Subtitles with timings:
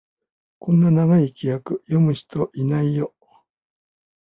[0.57, 3.13] こんな長い規約、読む人いないよ